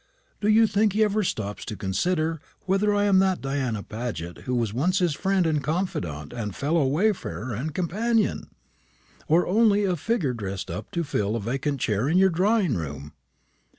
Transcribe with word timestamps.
Do 0.39 0.47
you 0.47 0.65
think 0.65 0.93
he 0.93 1.03
ever 1.03 1.23
stops 1.23 1.63
to 1.65 1.75
consider 1.77 2.41
whether 2.65 2.91
I 2.91 3.03
am 3.03 3.19
that 3.19 3.39
Diana 3.39 3.83
Paget 3.83 4.39
who 4.45 4.55
was 4.55 4.73
once 4.73 4.97
his 4.97 5.13
friend 5.13 5.45
and 5.45 5.63
confidante 5.63 6.33
and 6.33 6.55
fellow 6.55 6.87
wayfarer 6.87 7.53
and 7.53 7.71
companion? 7.71 8.49
or 9.27 9.45
only 9.45 9.83
a 9.83 9.91
lay 9.91 9.95
figure 9.97 10.33
dressed 10.33 10.71
up 10.71 10.89
to 10.93 11.03
fill 11.03 11.35
a 11.35 11.39
vacant 11.39 11.79
chair 11.81 12.09
in 12.09 12.17
your 12.17 12.31
drawing 12.31 12.73
room?" 12.73 13.13